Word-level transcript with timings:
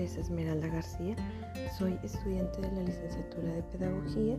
es 0.00 0.16
Esmeralda 0.16 0.66
García, 0.68 1.14
soy 1.76 1.98
estudiante 2.02 2.62
de 2.62 2.72
la 2.72 2.82
licenciatura 2.84 3.52
de 3.52 3.62
Pedagogía 3.64 4.36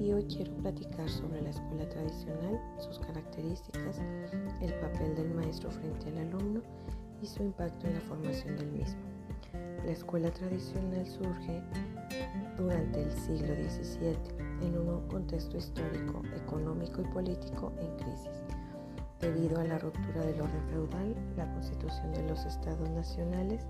y 0.00 0.12
hoy 0.12 0.24
quiero 0.24 0.52
platicar 0.56 1.08
sobre 1.08 1.42
la 1.42 1.50
escuela 1.50 1.88
tradicional, 1.88 2.60
sus 2.80 2.98
características, 2.98 4.00
el 4.60 4.74
papel 4.74 5.14
del 5.14 5.32
maestro 5.32 5.70
frente 5.70 6.08
al 6.08 6.18
alumno 6.18 6.60
y 7.22 7.26
su 7.26 7.44
impacto 7.44 7.86
en 7.86 7.94
la 7.94 8.00
formación 8.00 8.56
del 8.56 8.72
mismo. 8.72 9.00
La 9.84 9.92
escuela 9.92 10.28
tradicional 10.32 11.06
surge 11.06 11.62
durante 12.58 13.02
el 13.02 13.12
siglo 13.12 13.54
XVII 13.54 14.66
en 14.66 14.76
un 14.76 15.06
contexto 15.06 15.56
histórico, 15.56 16.22
económico 16.34 17.02
y 17.02 17.04
político 17.04 17.72
en 17.78 17.96
crisis. 17.96 18.42
Debido 19.20 19.60
a 19.60 19.64
la 19.64 19.78
ruptura 19.78 20.26
del 20.26 20.40
orden 20.40 20.68
feudal, 20.68 21.14
la 21.36 21.50
constitución 21.52 22.12
de 22.12 22.28
los 22.28 22.44
estados 22.44 22.90
nacionales 22.90 23.66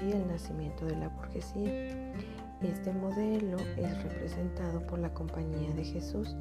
y 0.00 0.12
el 0.12 0.26
nacimiento 0.26 0.86
de 0.86 0.96
la 0.96 1.08
burguesía. 1.08 2.12
Este 2.62 2.92
modelo 2.92 3.56
es 3.76 4.02
representado 4.04 4.86
por 4.86 5.00
la 5.00 5.12
Compañía 5.12 5.72
de 5.74 5.84
Jesús, 5.84 6.36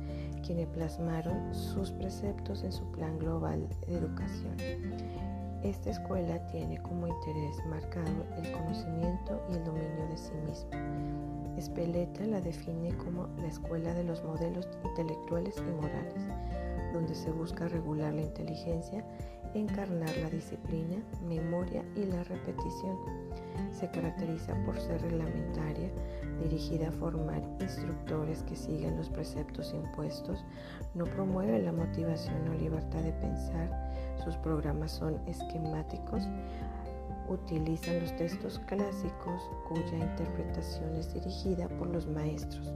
quienes 0.45 0.67
plasmaron 0.67 1.53
sus 1.53 1.91
preceptos 1.91 2.63
en 2.63 2.71
su 2.71 2.85
plan 2.91 3.17
global 3.17 3.67
de 3.87 3.97
educación. 3.97 4.55
Esta 5.63 5.91
escuela 5.91 6.45
tiene 6.47 6.81
como 6.81 7.07
interés 7.07 7.65
marcado 7.67 8.25
el 8.37 8.51
conocimiento 8.51 9.41
y 9.49 9.55
el 9.55 9.63
dominio 9.63 10.07
de 10.09 10.17
sí 10.17 10.33
mismo. 10.47 10.69
Speleta 11.59 12.25
la 12.25 12.41
define 12.41 12.95
como 12.97 13.27
la 13.37 13.47
escuela 13.47 13.93
de 13.93 14.03
los 14.03 14.23
modelos 14.23 14.67
intelectuales 14.83 15.55
y 15.57 15.71
morales, 15.81 16.21
donde 16.93 17.13
se 17.13 17.31
busca 17.31 17.67
regular 17.67 18.13
la 18.13 18.21
inteligencia, 18.21 19.05
encarnar 19.53 20.15
la 20.17 20.29
disciplina, 20.29 20.97
memoria 21.27 21.83
y 21.95 22.05
la 22.05 22.23
repetición 22.23 22.97
se 23.71 23.89
caracteriza 23.89 24.55
por 24.65 24.79
ser 24.79 25.01
reglamentaria, 25.01 25.89
dirigida 26.41 26.89
a 26.89 26.91
formar 26.91 27.41
instructores 27.59 28.43
que 28.43 28.55
siguen 28.55 28.97
los 28.97 29.09
preceptos 29.09 29.73
impuestos, 29.73 30.43
no 30.93 31.05
promueve 31.05 31.61
la 31.61 31.71
motivación 31.71 32.47
o 32.49 32.53
libertad 32.53 33.01
de 33.01 33.11
pensar, 33.13 33.91
sus 34.23 34.35
programas 34.37 34.91
son 34.91 35.19
esquemáticos, 35.27 36.23
utilizan 37.29 38.01
los 38.01 38.15
textos 38.17 38.59
clásicos 38.67 39.41
cuya 39.67 39.97
interpretación 39.97 40.95
es 40.95 41.13
dirigida 41.13 41.67
por 41.69 41.87
los 41.87 42.07
maestros 42.07 42.73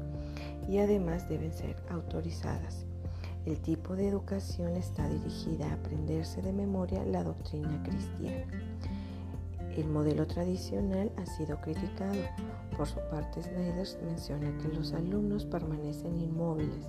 y 0.67 0.77
además 0.77 1.27
deben 1.29 1.53
ser 1.53 1.75
autorizadas. 1.89 2.85
El 3.45 3.59
tipo 3.59 3.95
de 3.95 4.07
educación 4.07 4.75
está 4.75 5.07
dirigida 5.07 5.69
a 5.69 5.73
aprenderse 5.75 6.41
de 6.41 6.51
memoria 6.51 7.05
la 7.05 7.23
doctrina 7.23 7.79
cristiana. 7.83 8.47
El 9.77 9.88
modelo 9.88 10.25
tradicional 10.25 11.11
ha 11.17 11.25
sido 11.27 11.61
criticado. 11.61 12.23
Por 12.75 12.88
su 12.88 12.99
parte, 13.11 13.43
Snyder 13.43 13.88
menciona 14.03 14.57
que 14.57 14.69
los 14.69 14.93
alumnos 14.93 15.45
permanecen 15.45 16.17
inmóviles, 16.17 16.88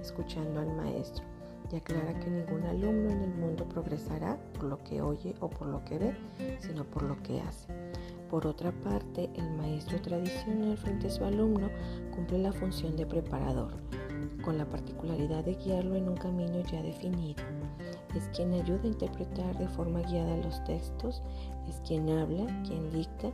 escuchando 0.00 0.60
al 0.60 0.74
maestro, 0.76 1.24
y 1.70 1.76
aclara 1.76 2.18
que 2.20 2.30
ningún 2.30 2.62
alumno 2.62 3.10
en 3.10 3.24
el 3.24 3.34
mundo 3.34 3.68
progresará 3.68 4.38
por 4.54 4.64
lo 4.64 4.82
que 4.84 5.02
oye 5.02 5.34
o 5.40 5.50
por 5.50 5.66
lo 5.68 5.84
que 5.84 5.98
ve, 5.98 6.16
sino 6.60 6.84
por 6.84 7.02
lo 7.02 7.22
que 7.22 7.42
hace. 7.42 7.68
Por 8.30 8.46
otra 8.46 8.72
parte, 8.72 9.28
el 9.34 9.50
maestro 9.58 10.00
tradicional 10.00 10.78
frente 10.78 11.08
a 11.08 11.10
su 11.10 11.24
alumno 11.24 11.68
cumple 12.14 12.38
la 12.38 12.52
función 12.52 12.96
de 12.96 13.04
preparador, 13.04 13.74
con 14.42 14.58
la 14.58 14.64
particularidad 14.64 15.44
de 15.44 15.54
guiarlo 15.54 15.96
en 15.96 16.08
un 16.08 16.16
camino 16.16 16.60
ya 16.70 16.82
definido 16.82 17.42
es 18.14 18.28
quien 18.34 18.52
ayuda 18.52 18.82
a 18.84 18.88
interpretar 18.88 19.58
de 19.58 19.68
forma 19.68 20.00
guiada 20.02 20.36
los 20.38 20.62
textos, 20.64 21.22
es 21.68 21.80
quien 21.86 22.08
habla, 22.08 22.46
quien 22.66 22.90
dicta, 22.90 23.30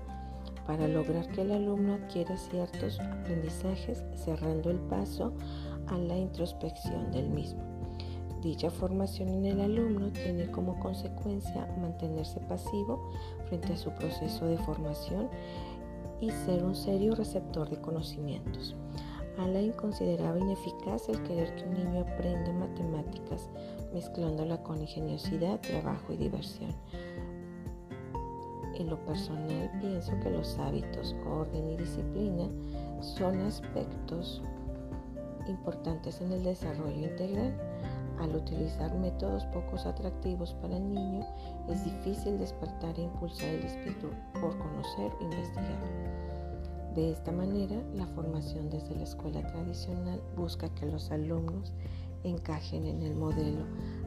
para 0.67 0.89
lograr 0.89 1.29
que 1.29 1.43
el 1.43 1.53
alumno 1.53 1.95
adquiera 1.95 2.37
ciertos 2.37 2.99
aprendizajes, 3.01 4.03
cerrando 4.15 4.71
el 4.71 4.79
paso 4.81 5.33
a 5.89 5.99
la 5.99 6.17
introspección 6.17 7.11
del 7.13 7.29
mismo. 7.29 7.63
Dicha 8.43 8.71
formación 8.71 9.29
en 9.29 9.47
el 9.47 9.61
alumno 9.61 10.11
tiene 10.13 10.51
como 10.51 10.79
consecuencia 10.79 11.67
mantenerse 11.81 12.41
pasivo 12.41 13.11
frente 13.49 13.73
a 13.73 13.77
su 13.77 13.91
proceso 13.93 14.47
de 14.47 14.59
formación 14.59 15.29
y 16.21 16.31
ser 16.31 16.63
un 16.63 16.75
serio 16.75 17.15
receptor 17.15 17.71
de 17.71 17.81
conocimientos. 17.81 18.77
Alain 19.39 19.73
consideraba 19.73 20.39
ineficaz 20.39 21.09
el 21.09 21.21
querer 21.23 21.55
que 21.57 21.65
un 21.65 21.75
niño 21.75 22.01
aprenda 22.01 22.53
matemáticas 22.53 23.49
mezclándola 23.93 24.63
con 24.63 24.81
ingeniosidad, 24.81 25.61
trabajo 25.61 26.13
y 26.13 26.17
diversión. 26.17 26.71
En 28.77 28.91
lo 28.91 28.99
personal 29.05 29.71
pienso 29.81 30.13
que 30.21 30.31
los 30.31 30.59
hábitos, 30.59 31.15
orden 31.27 31.71
y 31.71 31.77
disciplina 31.77 32.49
son 33.01 33.41
aspectos 33.43 34.43
importantes 35.47 36.21
en 36.21 36.33
el 36.33 36.43
desarrollo 36.43 37.09
integral. 37.09 37.55
Al 38.21 38.35
utilizar 38.37 38.95
métodos 38.95 39.45
poco 39.47 39.77
atractivos 39.77 40.55
para 40.55 40.77
el 40.77 40.89
niño, 40.89 41.27
es 41.69 41.85
difícil 41.85 42.39
despertar 42.39 42.99
e 42.99 43.03
impulsar 43.03 43.49
el 43.49 43.65
espíritu 43.65 44.11
por 44.41 44.57
conocer 44.59 45.13
e 45.21 45.25
investigar. 45.25 46.14
De 46.95 47.11
esta 47.11 47.33
manera, 47.33 47.83
la 47.97 48.07
formación 48.07 48.71
desde 48.71 48.95
la 48.95 49.03
escuela 49.03 49.45
tradicional 49.45 50.21
busca 50.37 50.73
que 50.77 50.87
los 50.87 51.11
alumnos 51.11 51.73
encajen 52.23 52.87
en 52.87 53.03
el 53.03 53.17
modelo 53.17 53.65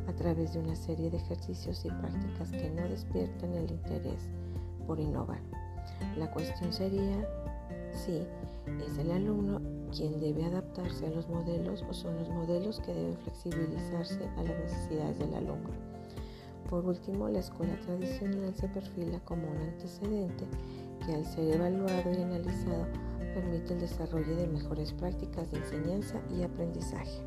a 0.08 0.14
través 0.14 0.54
de 0.54 0.60
una 0.60 0.76
serie 0.76 1.10
de 1.10 1.18
ejercicios 1.18 1.84
y 1.84 1.90
prácticas 1.90 2.50
que 2.52 2.70
no 2.70 2.88
despiertan 2.88 3.54
el 3.56 3.72
interés 3.72 4.30
por 4.86 5.02
innovar. 5.02 5.42
La 6.18 6.32
cuestión 6.32 6.72
sería 6.72 7.28
si 7.92 8.26
es 8.86 8.98
el 8.98 9.12
alumno 9.12 9.60
quien 9.92 10.22
debe 10.22 10.46
adaptarse 10.46 11.08
a 11.08 11.10
los 11.10 11.28
modelos 11.28 11.84
o 11.90 11.94
son 11.94 12.18
los 12.18 12.30
modelos 12.30 12.80
que 12.80 12.94
deben 12.94 13.18
flexibilizarse 13.18 14.30
a 14.38 14.44
las 14.44 14.58
necesidades 14.60 15.20
del 15.20 15.34
alumno. 15.34 15.72
Por 16.70 16.86
último, 16.86 17.28
la 17.28 17.40
escuela 17.40 17.76
tradicional 17.82 18.54
se 18.56 18.70
perfila 18.70 19.20
como 19.26 19.50
un 19.50 19.58
antecedente 19.58 20.46
que 21.08 21.16
al 21.16 21.26
ser 21.26 21.56
evaluado 21.56 22.12
y 22.12 22.22
analizado 22.22 22.86
permite 23.34 23.74
el 23.74 23.80
desarrollo 23.80 24.36
de 24.36 24.46
mejores 24.46 24.92
prácticas 24.92 25.50
de 25.52 25.60
enseñanza 25.60 26.20
y 26.38 26.44
aprendizaje. 26.44 27.22